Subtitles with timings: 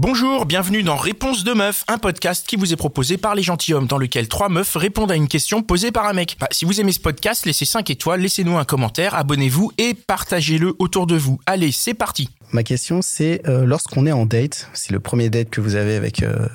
[0.00, 3.86] Bonjour, bienvenue dans Réponse de meuf, un podcast qui vous est proposé par les gentilshommes
[3.86, 6.36] dans lequel trois meufs répondent à une question posée par un mec.
[6.40, 10.74] Bah, si vous aimez ce podcast, laissez 5 étoiles, laissez-nous un commentaire, abonnez-vous et partagez-le
[10.80, 11.38] autour de vous.
[11.46, 12.28] Allez, c'est parti.
[12.50, 15.94] Ma question, c'est euh, lorsqu'on est en date, c'est le premier date que vous avez
[15.94, 16.48] avec euh,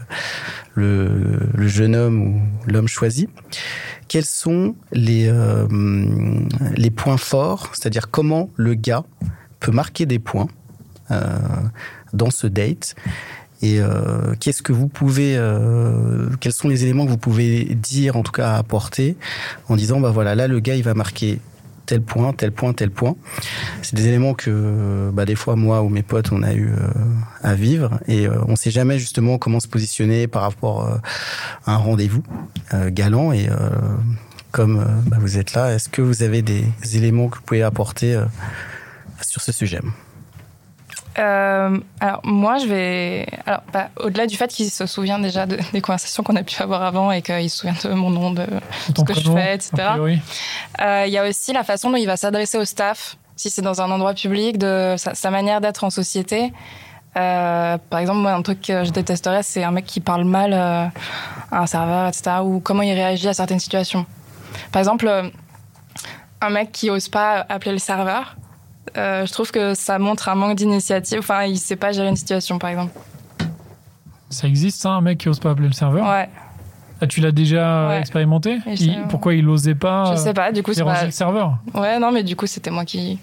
[0.74, 3.30] le, le jeune homme ou l'homme choisi,
[4.10, 5.66] quels sont les, euh,
[6.76, 9.06] les points forts, c'est-à-dire comment le gars
[9.62, 10.50] peut marquer des points
[11.12, 11.38] euh,
[12.14, 12.96] dans ce date.
[13.62, 18.16] Et euh, qu'est-ce que vous pouvez, euh, quels sont les éléments que vous pouvez dire,
[18.16, 19.18] en tout cas apporter,
[19.68, 21.40] en disant bah voilà là le gars il va marquer
[21.86, 23.16] tel point, tel point, tel point.
[23.82, 26.88] C'est des éléments que bah, des fois moi ou mes potes on a eu euh,
[27.42, 28.00] à vivre.
[28.08, 30.88] Et on sait jamais justement comment se positionner par rapport
[31.66, 32.24] à un rendez-vous
[32.92, 33.34] galant.
[33.34, 33.50] Et
[34.52, 38.24] comme bah, vous êtes là, est-ce que vous avez des éléments que vous pouvez apporter
[39.22, 39.82] sur ce sujet?
[41.20, 43.28] Euh, alors moi, je vais.
[43.46, 46.62] Alors, bah, au-delà du fait qu'il se souvient déjà de- des conversations qu'on a pu
[46.62, 48.46] avoir avant et qu'il se souvient de mon nom, de
[48.88, 49.72] ce que je fais, etc.
[50.82, 53.62] Euh, Il y a aussi la façon dont il va s'adresser au staff, si c'est
[53.62, 56.54] dans un endroit public, de sa, sa manière d'être en société.
[57.18, 60.54] Euh, par exemple, moi, un truc que je détesterais, c'est un mec qui parle mal
[60.54, 60.86] euh,
[61.52, 64.06] à un serveur, etc., ou comment il réagit à certaines situations.
[64.72, 65.24] Par exemple, euh,
[66.42, 68.36] un mec qui ose pas appeler le serveur,
[68.98, 71.20] euh, je trouve que ça montre un manque d'initiative.
[71.20, 72.92] Enfin, il sait pas gérer une situation, par exemple.
[74.30, 76.30] Ça existe, ça, un mec qui ose pas appeler le serveur Ouais,
[77.02, 78.00] Ah, tu l'as déjà Ouais.
[78.00, 80.52] expérimenté Il- Pourquoi il osait pas je sais pas.
[80.52, 81.06] Du coup, c'est pas.
[81.06, 83.20] le serveur Ouais, non, mais du coup, c'était moi qui.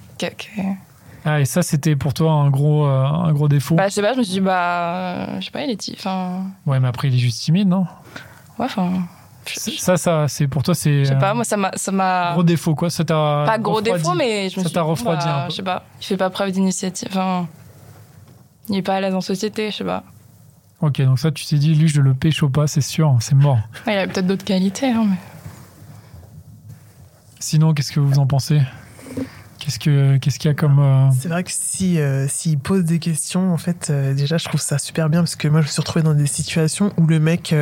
[1.24, 4.02] Ah, et ça, c'était pour toi un gros, euh, un gros défaut Bah, je sais
[4.02, 4.12] pas.
[4.14, 5.92] Je me suis dit, bah, euh, je sais pas, il est.
[5.96, 7.86] Enfin, Ouais, mais après, il est juste timide, non?
[8.58, 8.90] Ouais, enfin.
[9.54, 11.70] Ça, ça, c'est pour toi, c'est Je sais pas, moi ça m'a.
[11.74, 12.90] Ça m'a gros défaut, quoi.
[12.90, 14.02] Ça t'a pas gros refroidi.
[14.02, 15.50] défaut, mais je me Ça suis t'a refroidi bah, un peu.
[15.50, 17.08] Je sais pas, il fait pas preuve d'initiative.
[17.10, 17.48] Enfin,
[18.68, 20.04] il est pas à l'aise en société, je sais pas.
[20.80, 23.58] Ok, donc ça, tu t'es dit, lui, je le pécho pas, c'est sûr, c'est mort.
[23.86, 25.16] Ouais, il a peut-être d'autres qualités, hein, mais.
[27.38, 28.60] Sinon, qu'est-ce que vous en pensez?
[29.66, 32.84] Qu'est-ce que qu'est-ce qu'il y a comme euh, C'est vrai que si euh, s'il pose
[32.84, 35.66] des questions, en fait, euh, déjà, je trouve ça super bien parce que moi, je
[35.66, 37.52] me suis retrouvée dans des situations où le mec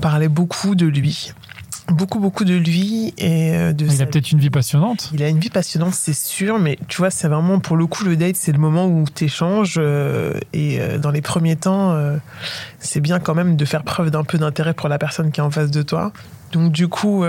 [0.00, 1.34] parlait beaucoup de lui,
[1.88, 3.84] beaucoup beaucoup de lui et de.
[3.84, 5.10] Il sa a peut-être une vie passionnante.
[5.12, 8.04] Il a une vie passionnante, c'est sûr, mais tu vois, c'est vraiment pour le coup
[8.04, 9.78] le date, c'est le moment où tu échanges
[10.54, 11.94] et dans les premiers temps,
[12.78, 15.44] c'est bien quand même de faire preuve d'un peu d'intérêt pour la personne qui est
[15.44, 16.10] en face de toi.
[16.52, 17.22] Donc du coup,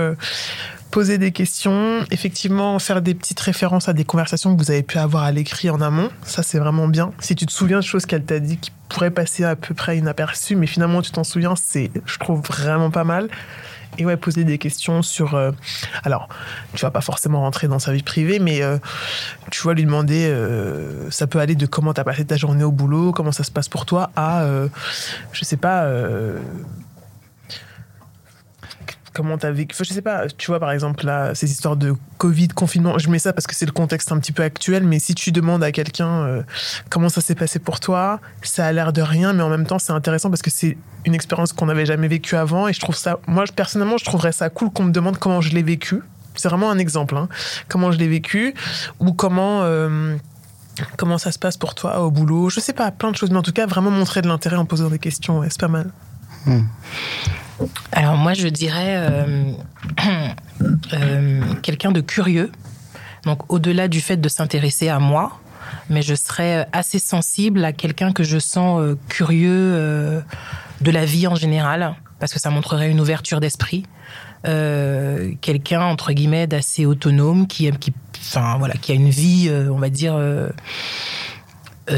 [0.91, 4.97] poser des questions, effectivement faire des petites références à des conversations que vous avez pu
[4.97, 7.11] avoir à l'écrit en amont, ça c'est vraiment bien.
[7.19, 9.97] Si tu te souviens de choses qu'elle t'a dit qui pourraient passer à peu près
[9.97, 13.29] inaperçues, mais finalement tu t'en souviens, c'est, je trouve vraiment pas mal.
[13.97, 15.33] Et ouais, poser des questions sur.
[15.33, 15.51] euh,
[16.03, 16.29] alors,
[16.75, 18.77] tu vas pas forcément rentrer dans sa vie privée, mais euh,
[19.49, 20.27] tu vas lui demander.
[20.29, 23.51] euh, ça peut aller de comment t'as passé ta journée au boulot, comment ça se
[23.51, 24.45] passe pour toi, à.
[25.33, 25.89] je sais pas.
[29.19, 29.75] Comment t'as vécu.
[29.75, 33.09] Enfin, je sais pas, tu vois, par exemple, là, ces histoires de Covid, confinement, je
[33.09, 35.61] mets ça parce que c'est le contexte un petit peu actuel, mais si tu demandes
[35.63, 36.43] à quelqu'un euh,
[36.89, 39.77] comment ça s'est passé pour toi, ça a l'air de rien, mais en même temps,
[39.77, 42.95] c'est intéressant parce que c'est une expérience qu'on n'avait jamais vécue avant, et je trouve
[42.95, 46.01] ça, moi, personnellement, je trouverais ça cool qu'on me demande comment je l'ai vécu.
[46.35, 47.27] C'est vraiment un exemple, hein.
[47.67, 48.53] comment je l'ai vécu,
[48.99, 49.61] ou comment.
[49.63, 50.15] euh,
[50.95, 53.37] Comment ça se passe pour toi au boulot Je sais pas, plein de choses, mais
[53.37, 55.91] en tout cas, vraiment montrer de l'intérêt en posant des questions, c'est pas mal.
[57.91, 59.51] Alors moi, je dirais euh,
[60.93, 62.51] euh, quelqu'un de curieux.
[63.25, 65.39] Donc au-delà du fait de s'intéresser à moi,
[65.89, 70.23] mais je serais assez sensible à quelqu'un que je sens euh, curieux
[70.81, 73.83] de la vie en général, parce que ça montrerait une ouverture d'esprit.
[74.43, 79.89] Quelqu'un entre guillemets d'assez autonome qui qui enfin voilà qui a une vie on va
[79.89, 80.17] dire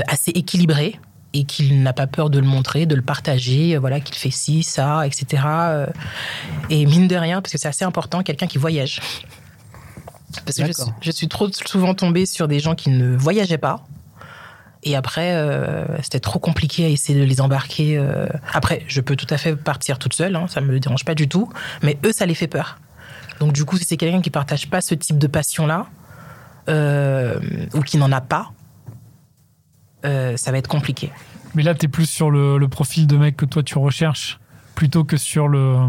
[0.08, 1.00] assez équilibrée
[1.33, 4.31] et qu'il n'a pas peur de le montrer, de le partager, euh, voilà, qu'il fait
[4.31, 5.44] ci, ça, etc.
[5.48, 5.88] euh,
[6.69, 9.01] Et mine de rien, parce que c'est assez important, quelqu'un qui voyage.
[10.45, 13.57] Parce que je suis, je suis trop souvent tombée sur des gens qui ne voyageaient
[13.57, 13.86] pas.
[14.83, 17.98] Et après, euh, c'était trop compliqué à essayer de les embarquer.
[17.98, 18.25] euh.
[18.51, 21.27] Après, je peux tout à fait partir toute seule, hein, ça me dérange pas du
[21.27, 21.50] tout.
[21.84, 22.80] Mais eux, ça les fait peur.
[23.39, 25.88] Donc du coup, si c'est quelqu'un qui partage pas ce type de passion-là,
[26.69, 27.39] euh,
[27.74, 28.51] ou qui n'en a pas,
[30.06, 31.12] euh, ça va être compliqué.
[31.56, 34.39] Mais là, t'es plus sur le, le profil de mec que toi tu recherches
[34.74, 35.59] plutôt que sur le.
[35.59, 35.88] euh,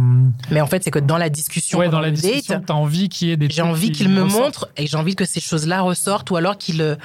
[0.50, 3.08] Mais en fait, c'est que dans la discussion, Ouais, dans la discussion, date, t'as envie
[3.08, 3.48] qu'il y ait des.
[3.48, 6.58] j'ai envie qui qu'il me montre et j'ai envie que ces choses-là ressortent ou alors
[6.58, 6.96] qu'il, euh,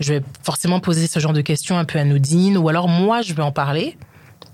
[0.00, 3.34] je vais forcément poser ce genre de questions un peu anodines ou alors moi je
[3.34, 3.96] vais en parler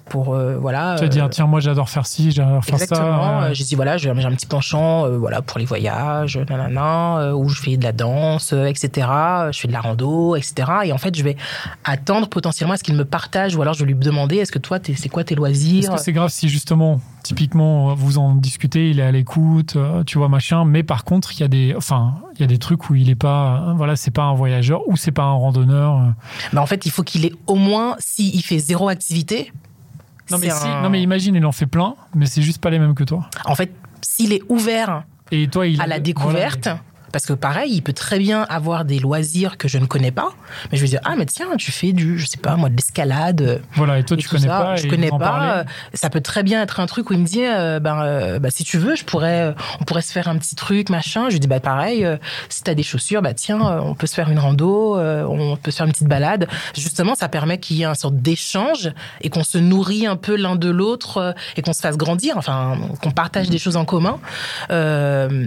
[0.08, 0.94] pour euh, voilà.
[0.96, 3.22] Tu vas euh, dire, tiens, moi j'adore faire ci, j'adore faire Exactement.
[3.22, 3.42] ça.
[3.44, 3.54] Euh, ouais.
[3.54, 7.48] J'ai dit voilà, j'ai un petit penchant, euh, voilà, pour les voyages, nanana, euh, où
[7.48, 9.08] je fais de la danse, euh, etc.
[9.10, 10.54] euh, Je fais de la rando, etc.
[10.84, 11.36] Et en fait, je vais
[11.84, 14.58] attendre potentiellement à ce qu'il me partage, ou alors je vais lui demander, est-ce que
[14.58, 18.90] toi, c'est quoi tes Est-ce loisirs que c'est grave si justement, typiquement, vous en discutez,
[18.90, 21.74] il est à l'écoute, euh, tu vois machin, mais par contre, il y a des,
[21.76, 24.34] enfin, il y a des trucs où il est pas, euh, voilà, c'est pas un
[24.34, 25.96] voyageur ou c'est pas un randonneur.
[25.96, 26.10] euh.
[26.52, 29.52] Bah, en fait, il faut qu'il ait au moins, s'il fait zéro activité.
[30.30, 32.70] Non mais si, un- non mais imagine, il en fait plein, mais c'est juste pas
[32.70, 33.28] les mêmes que toi.
[33.44, 33.72] En fait,
[34.02, 36.68] s'il est ouvert Et toi, il à la découverte.
[37.14, 40.30] Parce que pareil, il peut très bien avoir des loisirs que je ne connais pas,
[40.72, 42.74] mais je vais dire ah mais tiens tu fais du je sais pas moi de
[42.74, 44.74] l'escalade, Voilà, et toi et tu connais ça, pas.
[44.76, 45.58] je et connais pas.
[45.58, 48.38] euh, Ça peut très bien être un truc où il me dit, euh, ben, euh,
[48.40, 51.26] bah, si tu veux, je pourrais, euh, on pourrait se faire un petit truc, machin.
[51.28, 52.16] Je lui dis, bah pareil, euh,
[52.48, 55.56] si t'as des chaussures, bah tiens, euh, on peut se faire une rando, euh, on
[55.56, 56.48] peut se faire une petite balade.
[56.76, 58.90] Justement, ça permet qu'il y ait un sorte d'échange
[59.20, 62.36] et qu'on se nourrit un peu l'un de l'autre euh, et qu'on se fasse grandir,
[62.38, 64.18] enfin, qu'on partage des choses en commun.
[64.70, 65.46] Euh,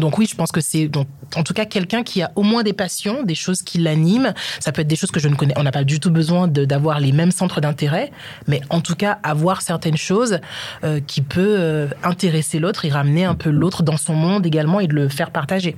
[0.00, 0.88] donc oui, je pense que c'est,
[1.36, 4.32] en tout cas, quelqu'un qui a au moins des passions, des choses qui l'animent.
[4.60, 5.54] Ça peut être des choses que je ne connais.
[5.56, 8.10] On n'a pas du tout besoin d'avoir les mêmes centres d'intérêt,
[8.46, 10.40] mais en tout cas, avoir certaines choses
[10.84, 14.80] euh, qui peut euh, intéresser l'autre et ramener un peu l'autre dans son monde également
[14.80, 15.76] et de le faire partager.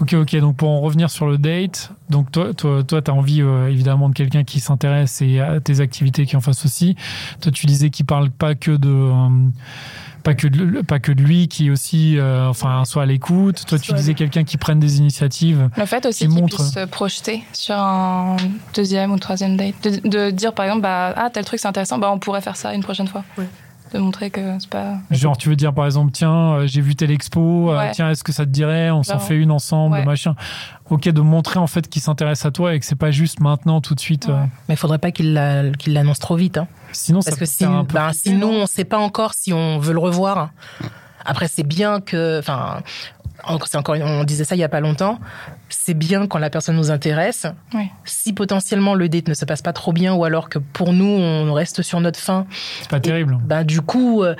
[0.00, 0.36] Ok, ok.
[0.36, 4.08] Donc pour en revenir sur le date, donc toi, toi, toi, t'as envie euh, évidemment
[4.08, 6.96] de quelqu'un qui s'intéresse et à tes activités qui en fasse aussi.
[7.40, 9.10] Toi, tu disais qu'il parle pas que de
[10.24, 13.64] pas que de, pas que de lui, qui aussi, euh, enfin, soit à l'écoute.
[13.68, 15.68] Toi, tu disais quelqu'un qui prenne des initiatives.
[15.76, 18.36] Le fait aussi Qui qu'il montre- puisse se projeter sur un
[18.74, 19.74] deuxième ou troisième date.
[19.84, 22.56] De, de dire par exemple, bah, ah, tel truc c'est intéressant, bah, on pourrait faire
[22.56, 23.22] ça une prochaine fois.
[23.38, 23.46] Ouais.
[23.94, 24.96] De montrer que c'est pas.
[25.10, 27.92] Genre, tu veux dire par exemple, tiens, euh, j'ai vu telle expo, euh, Ouais.
[27.92, 30.04] tiens, est-ce que ça te dirait, on s'en fait une ensemble, ouais.
[30.04, 30.34] machin.
[30.90, 33.80] Ok, de montrer en fait qu'il s'intéresse à toi et que c'est pas juste maintenant,
[33.80, 34.28] tout de suite.
[34.28, 34.44] euh.
[34.68, 36.58] Mais il faudrait pas qu'il la- qu'il l'annonce trop vite.
[36.58, 36.66] hein.
[36.92, 38.98] Sinon, Parce que si, un peu ben, flipper, si nous, non on ne sait pas
[38.98, 40.50] encore si on veut le revoir.
[41.24, 42.38] Après, c'est bien que.
[42.40, 42.80] Enfin,
[43.46, 45.18] encore, on disait ça il y a pas longtemps.
[45.68, 47.46] C'est bien quand la personne nous intéresse.
[47.74, 47.88] Oui.
[48.04, 51.04] Si potentiellement le date ne se passe pas trop bien ou alors que pour nous,
[51.06, 52.46] on reste sur notre fin,
[52.80, 53.38] c'est pas terrible.
[53.44, 54.22] ben, du coup.
[54.22, 54.34] euh,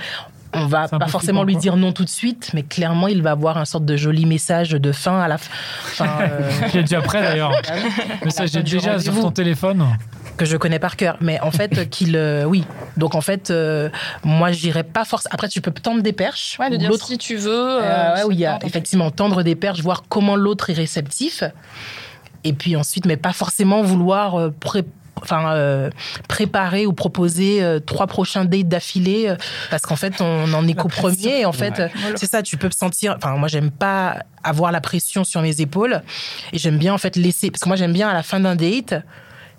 [0.56, 1.60] on va pas forcément flippant, lui quoi.
[1.62, 4.70] dire non tout de suite, mais clairement, il va avoir un sorte de joli message
[4.70, 6.06] de fin à la fin.
[6.20, 7.50] Euh, Qui est déjà prêt d'ailleurs.
[8.52, 9.84] Du déjà sur ton téléphone.
[10.36, 11.16] Que je connais par cœur.
[11.20, 12.16] Mais en fait, qu'il.
[12.16, 12.64] euh, oui.
[12.96, 13.88] Donc en fait, euh,
[14.24, 15.32] moi, j'irais pas forcément.
[15.34, 16.56] Après, tu peux tendre des perches.
[16.58, 17.50] Ouais, de dire si tu veux.
[17.82, 21.42] Euh, euh, où il y a effectivement tendre des perches, voir comment l'autre est réceptif.
[22.44, 24.84] Et puis ensuite, mais pas forcément vouloir euh, pré-
[25.22, 25.88] enfin, euh,
[26.28, 29.36] préparer ou proposer euh, trois prochains dates d'affilée, euh,
[29.70, 31.40] parce qu'en fait, on en est qu'au premier.
[31.40, 33.14] Et en fait, euh, c'est ça, tu peux sentir.
[33.16, 36.02] Enfin, moi, j'aime pas avoir la pression sur mes épaules.
[36.52, 37.50] Et j'aime bien, en fait, laisser.
[37.50, 38.94] Parce que moi, j'aime bien, à la fin d'un date,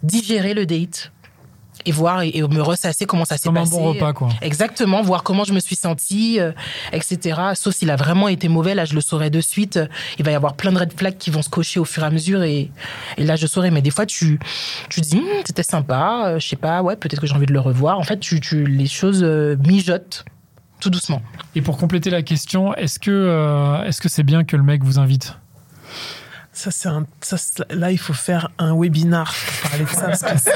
[0.05, 1.11] digérer le date.
[1.87, 3.75] Et voir et, et me ressasser comment ça s'est Comme un passé.
[3.75, 4.29] bon repas, quoi.
[4.41, 6.51] Exactement, voir comment je me suis sentie, euh,
[6.93, 7.39] etc.
[7.53, 9.77] Sauf s'il a vraiment été mauvais, là je le saurai de suite.
[10.17, 12.05] Il va y avoir plein de red flags qui vont se cocher au fur et
[12.07, 12.71] à mesure et,
[13.17, 13.69] et là je saurai.
[13.69, 14.39] Mais des fois tu,
[14.89, 17.53] tu dis, Hum, c'était sympa, euh, je sais pas, ouais, peut-être que j'ai envie de
[17.53, 17.99] le revoir.
[17.99, 20.25] En fait, tu, tu, les choses euh, mijotent
[20.79, 21.21] tout doucement.
[21.55, 24.83] Et pour compléter la question, est-ce que euh, est-ce que c'est bien que le mec
[24.83, 25.37] vous invite?
[26.55, 27.35] Ça, c'est un, ça,
[27.69, 30.51] là, il faut faire un webinar pour parler de ça parce que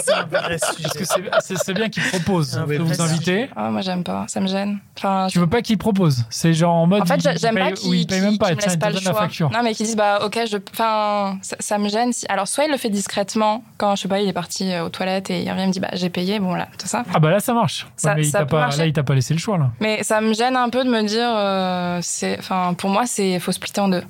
[0.00, 1.72] c'est un vrai sujet.
[1.74, 4.24] Bien qu'il propose de vous inviter Ah, moi, j'aime pas.
[4.28, 4.78] Ça me gêne.
[4.98, 6.24] Enfin, Tu veux pas qu'il propose?
[6.30, 7.02] C'est genre en mode.
[7.02, 8.46] En fait, j'aime paye- pas qu'ils il paye même pas.
[8.48, 9.14] qu'ils me laissent pas le choix.
[9.14, 9.50] facture.
[9.50, 12.12] Non, mais qu'ils disent bah ok, je, enfin, ça, ça me gêne.
[12.12, 12.24] Si...
[12.28, 14.88] Alors soit il le fait discrètement quand je sais pas, il est parti euh, aux
[14.88, 17.04] toilettes et il revient il me dit bah j'ai payé, bon là, tout ça.
[17.14, 17.86] Ah bah là ça marche.
[17.96, 19.70] Ça- Ouais, mais il ça pas, là il t'a pas laissé le choix là.
[19.80, 23.38] Mais ça me gêne un peu de me dire, euh, c'est, enfin, pour moi c'est
[23.38, 24.02] faut splitter en deux.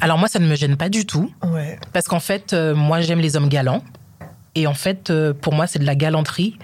[0.00, 1.32] Alors moi, ça ne me gêne pas du tout.
[1.42, 1.78] Ouais.
[1.92, 3.82] Parce qu'en fait, euh, moi, j'aime les hommes galants.
[4.54, 6.58] Et en fait, euh, pour moi, c'est de la galanterie.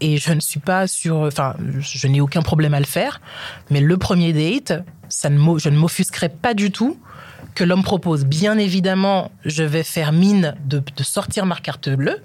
[0.00, 1.16] Et je ne suis pas sur.
[1.18, 3.20] Enfin, je n'ai aucun problème à le faire.
[3.70, 6.98] Mais le premier date, ça ne je ne m'offusquerai pas du tout
[7.54, 8.24] que l'homme propose.
[8.24, 12.22] Bien évidemment, je vais faire mine de, de sortir ma carte bleue.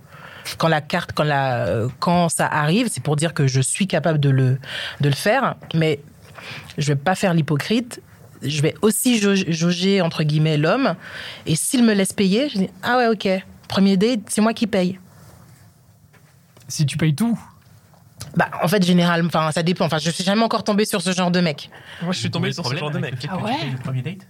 [0.58, 4.20] Quand la carte, quand, la, quand ça arrive, c'est pour dire que je suis capable
[4.20, 4.58] de le,
[5.02, 5.56] de le faire.
[5.76, 6.00] Mais
[6.78, 8.02] je vais pas faire l'hypocrite.
[8.42, 10.96] Je vais aussi jauger, entre guillemets l'homme.
[11.46, 13.28] Et s'il me laisse payer, je dis ah ouais ok.
[13.68, 15.00] Premier date, c'est moi qui paye.
[16.68, 17.38] Si tu payes tout?
[18.36, 19.86] Bah en fait généralement, enfin ça dépend.
[19.86, 21.70] Enfin je suis jamais encore tombée sur ce genre de mec.
[22.02, 23.28] Moi, je suis tombé sur ce genre de mec.
[23.30, 24.28] Ah ouais Le premier date?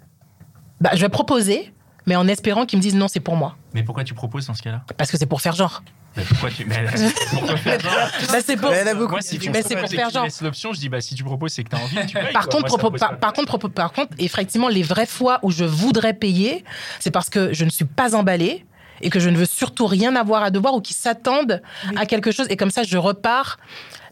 [0.82, 1.74] Bah je vais proposer,
[2.06, 3.58] mais en espérant qu'ils me disent non, c'est pour moi.
[3.74, 4.84] Mais pourquoi tu proposes dans ce cas-là?
[4.98, 5.84] Parce que c'est pour faire genre.
[6.28, 6.66] Pourquoi tu.
[6.66, 6.86] Mais,
[7.32, 7.94] pourquoi faire genre
[8.32, 8.72] Bah, c'est pour.
[9.10, 10.24] Moi, si tu Mais c'est proposes pour et faire genre.
[10.26, 12.34] laisses l'option, je dis bah si tu proposes, c'est que t'as envie, tu payes.
[12.34, 12.62] Par quoi.
[12.62, 16.14] contre, Moi, par, par contre, propos- par contre, effectivement, les vraies fois où je voudrais
[16.14, 16.64] payer,
[17.00, 18.66] c'est parce que je ne suis pas emballée
[19.02, 21.62] et que je ne veux surtout rien avoir à devoir ou qu'ils s'attendent
[21.96, 23.58] à quelque chose et comme ça je repars.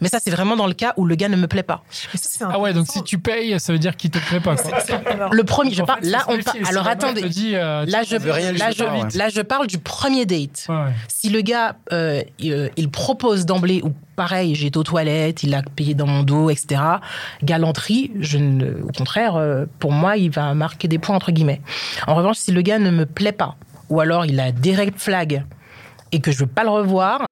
[0.02, 1.84] Mais ça, c'est vraiment dans le cas où le gars ne me plaît pas.
[1.90, 4.56] Ça, Ah ouais, donc si tu payes, ça veut dire qu'il te plaît pas.
[4.56, 4.72] quoi.
[5.06, 6.02] Alors, Le premier, je parle.
[6.04, 6.60] Là, on parle.
[6.68, 7.22] Alors attendez.
[7.22, 9.10] te dit, euh, Là, je, veut rien lui là, jeter, je, ouais.
[9.16, 10.66] là, je parle du premier date.
[10.70, 10.92] Ouais, ouais.
[11.08, 15.44] Si le gars, euh, il, euh, il propose d'emblée, ou pareil, j'ai été aux toilettes,
[15.44, 16.82] il a payé dans mon dos, etc.,
[17.44, 21.62] galanterie, je ne, au contraire, euh, pour moi, il va marquer des points, entre guillemets.
[22.08, 23.56] En revanche, si le gars ne me plaît pas,
[23.90, 25.44] ou alors il a des red flags
[26.12, 27.26] et que je veux pas le revoir,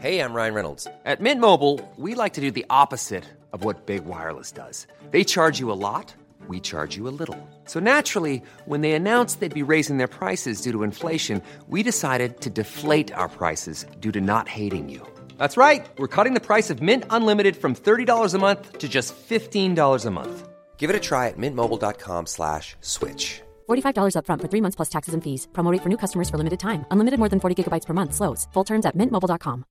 [0.00, 0.88] Hey, I'm Ryan Reynolds.
[1.04, 4.88] At Mint Mobile, we like to do the opposite of what Big Wireless does.
[5.12, 6.12] They charge you a lot,
[6.48, 7.38] we charge you a little.
[7.66, 12.40] So naturally, when they announced they'd be raising their prices due to inflation, we decided
[12.40, 15.06] to deflate our prices due to not hating you.
[15.38, 15.86] That's right.
[15.98, 20.10] We're cutting the price of Mint Unlimited from $30 a month to just $15 a
[20.10, 20.48] month.
[20.78, 23.40] Give it a try at mintmobile.com slash switch.
[23.68, 25.46] $45 upfront for three months plus taxes and fees.
[25.52, 26.84] Promo rate for new customers for limited time.
[26.90, 28.14] Unlimited more than 40 gigabytes per month.
[28.14, 28.46] Slows.
[28.54, 29.64] Full terms at mintmobile.com.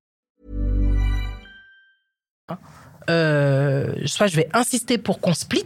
[3.09, 5.65] euh, soit je vais insister pour qu'on split,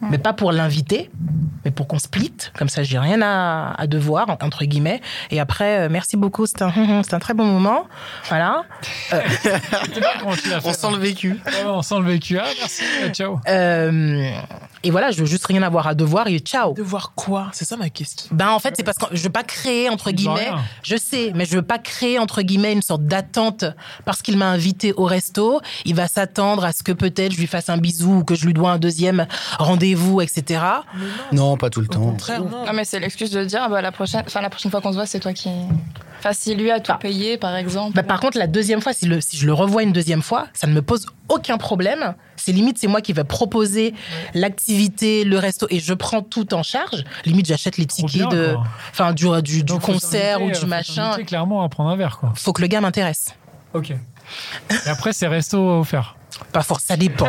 [0.00, 1.10] mais pas pour l'inviter,
[1.64, 2.32] mais pour qu'on split.
[2.56, 5.00] Comme ça, j'ai rien à, à devoir, entre guillemets.
[5.30, 7.86] Et après, euh, merci beaucoup, c'était un, un très bon moment.
[8.28, 8.64] Voilà.
[9.10, 11.30] C'est fait, On sent le vécu.
[11.32, 12.38] Ouais, on sent le vécu.
[12.38, 12.82] Ah, merci.
[13.02, 13.40] euh, Ciao.
[14.82, 16.72] Et voilà, je veux juste rien avoir à devoir et ciao.
[16.74, 17.48] De voir quoi?
[17.52, 18.28] C'est ça ma question.
[18.32, 20.50] Ben en fait, c'est parce que je veux pas créer entre guillemets.
[20.82, 23.64] Je sais, mais je veux pas créer entre guillemets une sorte d'attente
[24.04, 25.60] parce qu'il m'a invité au resto.
[25.84, 28.46] Il va s'attendre à ce que peut-être je lui fasse un bisou ou que je
[28.46, 29.26] lui dois un deuxième
[29.58, 30.62] rendez-vous, etc.
[31.32, 32.00] Non, pas tout le Au temps.
[32.00, 32.66] contraire, non.
[32.66, 34.22] Non, mais c'est l'excuse de dire, ah bah, la, prochaine...
[34.26, 35.48] Enfin, la prochaine fois qu'on se voit, c'est toi qui.
[36.18, 37.94] Enfin, si lui a tout payé, par exemple.
[37.94, 40.48] Bah, par contre, la deuxième fois, si, le, si je le revois une deuxième fois,
[40.52, 42.14] ça ne me pose aucun problème.
[42.36, 43.94] C'est limite, c'est moi qui vais proposer
[44.34, 47.04] l'activité, le resto, et je prends tout en charge.
[47.24, 48.56] Limite, j'achète les tickets bien, de,
[48.90, 51.16] enfin, du, du, du concert ou du machin.
[51.24, 52.32] clairement à prendre un verre, quoi.
[52.34, 53.34] Faut que le gars m'intéresse.
[53.74, 53.94] Ok.
[54.86, 56.16] Et après, c'est resto offert.
[56.52, 57.28] Pas forcément, ça dépend.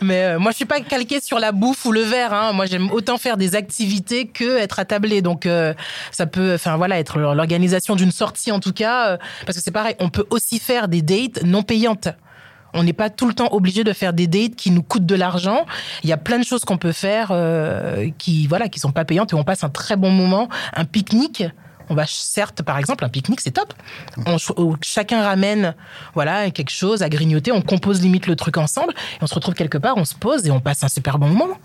[0.00, 2.32] Mais euh, moi, je suis pas calquée sur la bouffe ou le verre.
[2.32, 2.52] Hein.
[2.52, 5.22] Moi, j'aime autant faire des activités que être attablée.
[5.22, 5.74] Donc, euh,
[6.10, 9.70] ça peut, enfin voilà, être l'organisation d'une sortie en tout cas, euh, parce que c'est
[9.70, 9.94] pareil.
[10.00, 12.08] On peut aussi faire des dates non payantes.
[12.74, 15.14] On n'est pas tout le temps obligé de faire des dates qui nous coûtent de
[15.14, 15.66] l'argent.
[16.04, 17.30] Il y a plein de choses qu'on peut faire
[18.16, 20.48] qui, voilà, qui sont pas payantes et on passe un très bon moment.
[20.72, 21.44] Un pique-nique.
[21.92, 23.74] On va certes, par exemple, un pique-nique, c'est top.
[24.24, 24.38] On,
[24.80, 25.74] chacun ramène,
[26.14, 27.52] voilà, quelque chose à grignoter.
[27.52, 30.46] On compose limite le truc ensemble et on se retrouve quelque part, on se pose
[30.46, 31.58] et on passe un super bon moment.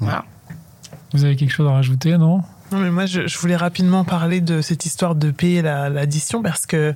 [0.00, 0.26] Voilà.
[1.14, 2.42] Vous avez quelque chose à rajouter, non?
[2.70, 6.42] Non, mais moi, je, je voulais rapidement parler de cette histoire de payer la- l'addition
[6.42, 6.94] parce que,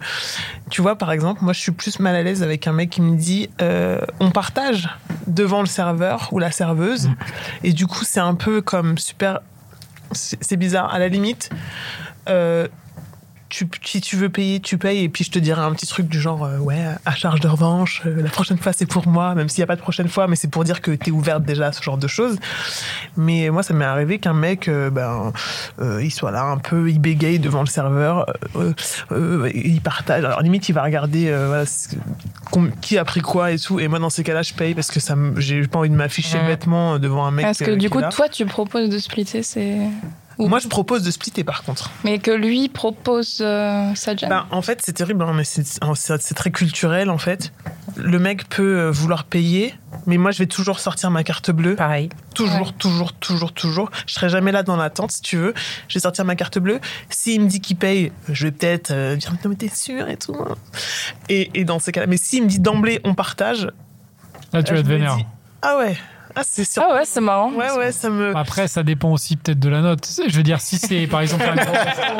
[0.68, 3.00] tu vois, par exemple, moi, je suis plus mal à l'aise avec un mec qui
[3.00, 4.90] me dit euh, on partage
[5.28, 7.08] devant le serveur ou la serveuse.
[7.64, 9.40] Et du coup, c'est un peu comme super.
[10.12, 10.92] C'est bizarre.
[10.92, 11.50] À la limite,
[12.28, 12.66] euh,
[13.50, 15.04] tu, si tu veux payer, tu payes.
[15.04, 17.48] Et puis, je te dirai un petit truc du genre euh, ouais, à charge de
[17.48, 20.08] revanche, euh, la prochaine fois, c'est pour moi, même s'il n'y a pas de prochaine
[20.08, 22.38] fois, mais c'est pour dire que tu es ouverte déjà à ce genre de choses.
[23.16, 25.32] Mais moi, ça m'est arrivé qu'un mec, euh, ben,
[25.80, 28.26] euh, il soit là un peu, il bégaye devant le serveur,
[28.56, 28.72] euh,
[29.12, 30.24] euh, euh, il partage.
[30.24, 31.64] Alors limite, il va regarder euh, voilà,
[32.80, 33.80] qui a pris quoi et tout.
[33.80, 35.94] Et moi, dans ces cas-là, je paye parce que ça, me- j'ai pas envie de
[35.94, 37.44] m'afficher bêtement devant un mec.
[37.46, 38.08] Parce que euh, du qui coup, là.
[38.08, 39.76] toi, tu proposes de splitter, c'est.
[40.40, 41.90] Ou- moi, je propose de splitter par contre.
[42.04, 44.28] Mais que lui propose euh, ça gêne.
[44.28, 47.52] Ben, en fait, c'est terrible, hein, mais c'est très culturel en fait.
[47.96, 49.74] Le mec peut euh, vouloir payer,
[50.06, 51.74] mais moi, je vais toujours sortir ma carte bleue.
[51.76, 52.08] Pareil.
[52.34, 52.72] Toujours, Ouais.
[52.78, 53.90] toujours, toujours, toujours.
[54.06, 55.54] Je serai jamais là dans l'attente, si tu veux.
[55.88, 56.80] Je vais sortir ma carte bleue.
[57.10, 60.16] S'il me dit qu'il paye, je vais peut-être euh, dire non mais t'es sûr et
[60.16, 60.34] tout.
[60.38, 60.54] hein.
[61.28, 63.68] Et, et dans ces cas-là, mais s'il me dit d'emblée on partage,
[64.52, 65.24] Là, tu là, vas dis,
[65.62, 65.96] ah ouais,
[66.36, 66.82] ah c'est sûr.
[66.88, 67.50] Ah ouais, c'est marrant.
[67.52, 68.36] ouais ouais, ça me.
[68.36, 70.08] Après, ça dépend aussi peut-être de la note.
[70.28, 72.16] Je veux dire, si c'est par exemple un resto, euh,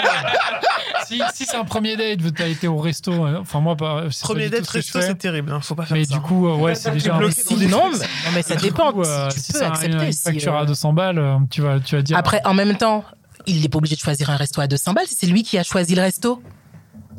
[1.07, 4.05] si, si c'est un premier date, tu as été au resto, euh, enfin moi, pas,
[4.11, 5.07] c'est pas Premier tout date ce que je resto, fais.
[5.07, 5.53] c'est terrible.
[5.53, 6.15] hein, faut pas faire Mais ça.
[6.15, 7.51] du coup, euh, ouais, c'est déjà un bloqué risque.
[7.51, 8.93] dans des non, mais, non, mais ça Du dépend.
[8.93, 10.07] coup, euh, tu si peux c'est un- accepter.
[10.07, 12.17] une si, facture euh, à 200 balles, euh, tu vas, tu vas dire.
[12.17, 13.05] Après, en même temps,
[13.47, 15.07] il n'est pas obligé de choisir un resto à 200 balles.
[15.07, 16.43] si C'est lui qui a choisi le resto.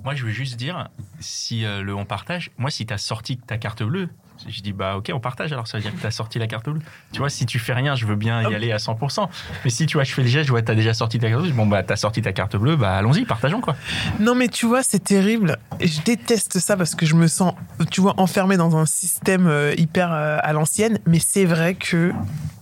[0.03, 3.57] Moi, je veux juste dire, si euh, le on partage, moi, si t'as sorti ta
[3.57, 4.09] carte bleue,
[4.47, 6.69] Je dis bah ok, on partage alors ça veut dire que t'as sorti la carte
[6.69, 6.81] bleue.
[7.11, 9.27] Tu vois, si tu fais rien, je veux bien y aller à 100%.
[9.63, 11.41] Mais si tu vois, je fais le geste, je vois t'as déjà sorti ta carte
[11.43, 11.51] bleue.
[11.51, 13.75] Bon bah t'as sorti ta carte bleue, bah allons-y, partageons quoi.
[14.19, 15.57] Non, mais tu vois, c'est terrible.
[15.79, 17.53] Et Je déteste ça parce que je me sens,
[17.89, 20.99] tu vois, enfermé dans un système euh, hyper euh, à l'ancienne.
[21.05, 22.13] Mais c'est vrai que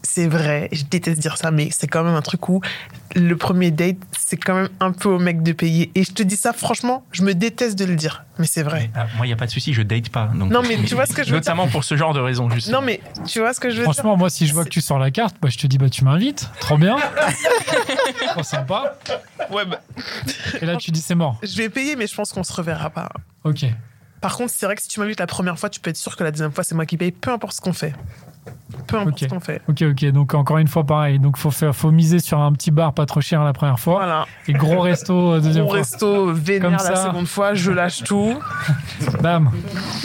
[0.03, 0.69] c'est vrai.
[0.71, 2.61] Je déteste dire ça, mais c'est quand même un truc où
[3.15, 3.97] le premier date,
[4.29, 5.91] c'est quand même un peu au mec de payer.
[5.95, 8.91] Et je te dis ça, franchement, je me déteste de le dire, mais c'est vrai.
[8.93, 10.29] Ah, moi, il y a pas de souci, je date pas.
[10.35, 12.47] Donc, Non, mais tu vois ce que je veux Notamment pour ce genre de raison,
[12.47, 12.69] juste.
[12.69, 14.81] Non, mais tu vois ce que je veux Franchement, moi, si je vois que tu
[14.81, 16.47] sors la carte, bah, je te dis, bah, tu m'invites.
[16.59, 16.97] Trop bien.
[18.33, 18.99] Trop sympa.
[19.03, 19.19] dire
[19.49, 19.81] Ouais, bah,
[20.61, 21.39] Et là, tu dis, c'est mort.
[21.41, 23.09] je vais payer, mais je pense qu'on se reverra pas.
[23.45, 23.65] Ok.
[24.21, 26.15] Par contre, c'est vrai que si tu m'invites la première fois, tu peux être sûr
[26.15, 27.95] que la deuxième fois, c'est moi qui paye, peu importe ce qu'on fait.
[28.87, 29.19] Peu importe Ok.
[29.19, 29.61] ce qu'on fait.
[29.67, 30.05] Ok, ok.
[30.11, 31.19] Donc, encore une fois, pareil.
[31.19, 33.95] Donc, faut faire, faut miser sur un petit bar pas trop cher la première fois.
[33.97, 34.25] Voilà.
[34.47, 35.75] Et gros resto euh, deuxième fois.
[35.77, 36.95] resto, vénère Comme la ça.
[37.07, 38.33] seconde fois, je lâche tout.
[39.21, 39.51] Bam.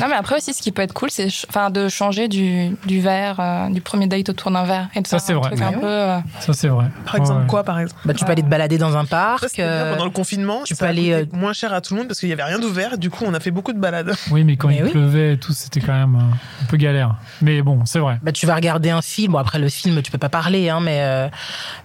[0.01, 2.71] Non, mais après aussi, ce qui peut être cool, c'est ch- enfin, de changer du,
[2.87, 4.89] du verre, euh, du premier date autour d'un verre.
[4.95, 5.51] Et de Ça, c'est vrai.
[5.63, 5.87] un peu.
[5.87, 6.87] euh, Ça, c'est vrai.
[7.05, 7.47] Par exemple, Ouais.
[7.47, 9.59] quoi, par exemple Bah, tu peux aller te balader dans un parc.
[9.59, 10.63] euh, pendant le confinement.
[10.65, 12.33] tu ça peux a aller, coûté moins cher à tout le monde parce qu'il y
[12.33, 12.99] avait rien d'ouvert.
[12.99, 14.13] Du coup, on a fait beaucoup de balades.
[14.31, 14.91] Oui, mais quand Mais il oui.
[14.91, 17.17] pleuvait et tout, c'était quand même un peu galère.
[17.43, 18.19] Mais bon, c'est vrai.
[18.23, 19.33] bah, tu vas regarder un film.
[19.33, 21.29] Bon, après le film, tu peux pas parler, hein, mais euh,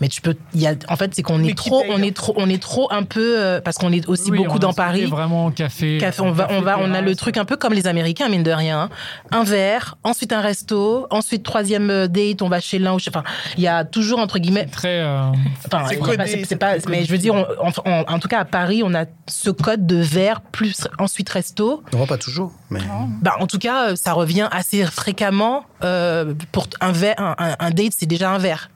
[0.01, 0.35] mais tu peux.
[0.53, 2.01] Il y a, en fait, c'est qu'on est trop, paye, on hein.
[2.03, 4.57] est trop, on est trop un peu euh, parce qu'on est aussi Oui, on beaucoup
[4.57, 5.05] a dans Paris.
[5.05, 5.97] Vraiment café.
[5.99, 8.43] Café, on va, on va, on a le truc un peu comme les Américains, mine
[8.43, 8.81] de rien.
[8.81, 8.89] hein.
[9.31, 13.09] Un verre, ensuite un resto, ensuite troisième euh, date, on va chez l'un ou chez.
[13.09, 13.23] Enfin,
[13.57, 14.65] il y a toujours entre guillemets.
[14.65, 14.99] Très.
[14.99, 15.21] euh,
[15.65, 16.89] Enfin, C'est pas- pas.
[16.89, 19.49] Mais je veux dire, on- en, en- en tout cas à Paris, on a ce
[19.49, 21.83] code de verre plus ensuite resto.
[21.93, 22.79] Non, pas toujours, mais
[23.21, 25.63] Bah, en tout cas, ça revient assez fréquemment.
[25.83, 28.69] euh, pour un verre, un, un- un date, c'est déjà un verre.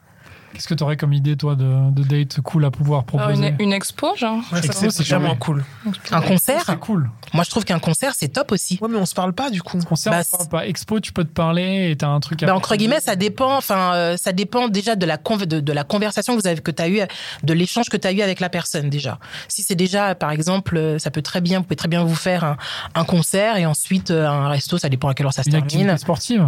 [0.53, 3.47] Qu'est-ce que tu aurais comme idée, toi, de, de date cool à pouvoir alors, proposer
[3.47, 4.37] une, une expo, genre.
[4.51, 5.65] Ouais, c'est vraiment cool.
[6.11, 6.61] Un concert.
[6.67, 7.09] C'est cool.
[7.33, 8.77] Moi, je trouve qu'un concert, c'est top aussi.
[8.79, 9.79] Ouais, mais on se parle pas du coup.
[9.79, 10.67] Concert, Bah, on se parle pas.
[10.67, 12.45] Expo, tu peux te parler et t'as un truc à.
[12.45, 13.57] Bah, entre guillemets, ça dépend.
[13.57, 16.69] Enfin, euh, ça dépend déjà de la de, de la conversation que vous avez que
[16.69, 16.99] tu as eu,
[17.41, 19.17] de l'échange que tu as eu avec la personne déjà.
[19.47, 22.13] Si c'est déjà, par exemple, euh, ça peut très bien, vous pouvez très bien vous
[22.13, 22.57] faire un,
[22.93, 24.77] un concert et ensuite euh, un resto.
[24.77, 25.89] Ça dépend à quelle heure ça se Une termine.
[25.89, 26.45] activité sportive.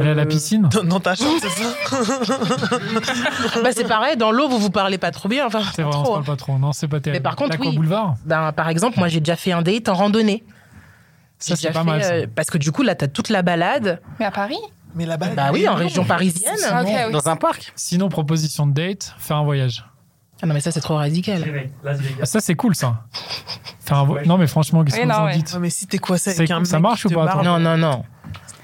[0.00, 0.68] Aller à la Euh, piscine.
[0.68, 2.40] Dans, dans ta chambre, c'est ça
[3.62, 4.16] bah, c'est pareil.
[4.16, 5.46] Dans l'eau, vous vous parlez pas trop bien.
[5.46, 6.58] Enfin, C'est vrai, on se parle pas trop.
[6.58, 7.18] Non, c'est pas terrible.
[7.18, 7.74] Mais par contre, oui.
[7.76, 10.44] Boulevard, Ben, par exemple, moi, j'ai déjà fait un date en randonnée.
[11.38, 12.02] ça, c'est pas fait, mal.
[12.02, 12.10] ça.
[12.12, 14.00] euh, parce que du coup, là, t'as toute la balade.
[14.18, 14.58] Mais à Paris
[14.94, 15.28] Mais là-bas.
[15.36, 16.54] Bah oui, en région parisienne.
[16.70, 17.12] Ah, oui.
[17.12, 17.72] dans un parc.
[17.76, 19.84] Sinon, proposition de date, faire un voyage.
[20.42, 21.42] Ah non, mais ça, c'est trop radical.
[21.86, 23.04] Ah, ça, c'est cool, ça.
[23.80, 25.36] Faire un vo- Non, mais franchement, qu'est-ce que vous non, en ouais.
[25.36, 28.04] dites Ouais, mais si t'es coincé avec un ça marche ou pas, Non, non, non.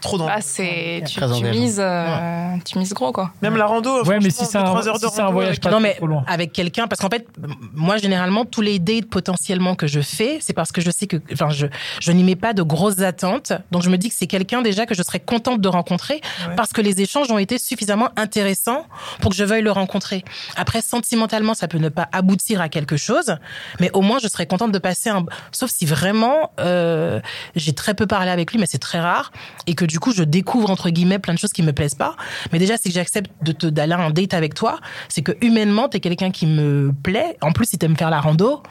[0.03, 0.27] Trop dans.
[0.27, 1.03] Bah, c'est.
[1.07, 3.31] Tu, mises, euh, tu mises gros, quoi.
[3.41, 4.05] Même la rando.
[4.05, 5.81] Ouais, mais si c'est un, 2-3 heures de si c'est un voyage avec- pas non
[5.81, 6.25] mais trop loin.
[6.27, 7.27] avec quelqu'un parce qu'en fait
[7.73, 11.17] moi généralement tous les dates potentiellement que je fais c'est parce que je sais que
[11.33, 11.67] enfin je
[12.01, 14.87] je n'y mets pas de grosses attentes donc je me dis que c'est quelqu'un déjà
[14.87, 16.55] que je serais contente de rencontrer Ouais.
[16.57, 18.85] parce que les échanges ont été suffisamment intéressants
[19.21, 20.25] pour que je veuille le rencontrer
[20.57, 23.37] après sentimentalement ça peut ne pas aboutir à quelque chose
[23.81, 27.21] mais au moins je serais contente de passer un sauf si vraiment euh,
[27.55, 29.31] j'ai très peu parlé avec lui mais c'est très rare
[29.67, 32.17] et que du coup je découvre entre guillemets plein de choses qui me plaisent pas
[32.53, 35.89] mais déjà si j'accepte de te d'aller à un date avec toi c'est que humainement
[35.89, 38.63] t'es quelqu'un qui me plaît en plus si t'aimes faire la rando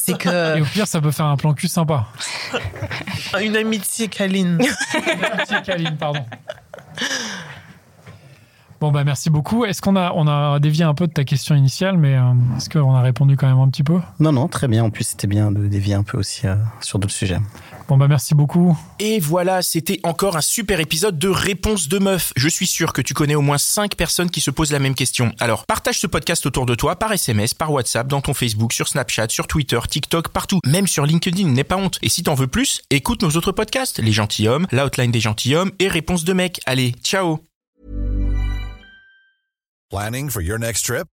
[0.00, 2.06] c'est Et que au pire, ça peut faire un plan cul sympa.
[3.42, 4.58] Une amitié câline.
[4.58, 6.24] Petit câline, pardon.
[8.80, 9.64] Bon, bah, merci beaucoup.
[9.64, 12.68] Est-ce qu'on a, on a dévié un peu de ta question initiale, mais euh, est-ce
[12.68, 14.00] qu'on a répondu quand même un petit peu?
[14.20, 14.84] Non, non, très bien.
[14.84, 17.38] En plus, c'était bien de dévier un peu aussi euh, sur d'autres sujets.
[17.88, 18.76] Bon, bah, merci beaucoup.
[18.98, 22.32] Et voilà, c'était encore un super épisode de Réponse de Meuf.
[22.34, 24.94] Je suis sûr que tu connais au moins 5 personnes qui se posent la même
[24.94, 25.32] question.
[25.38, 28.88] Alors, partage ce podcast autour de toi par SMS, par WhatsApp, dans ton Facebook, sur
[28.88, 30.60] Snapchat, sur Twitter, TikTok, partout.
[30.64, 31.98] Même sur LinkedIn, n'aie pas honte.
[32.00, 35.88] Et si t'en veux plus, écoute nos autres podcasts, Les Gentilhommes, L'Outline des Gentilhommes et
[35.88, 36.60] Réponse de Mec.
[36.66, 37.40] Allez, ciao
[39.90, 41.13] Planning for your next trip?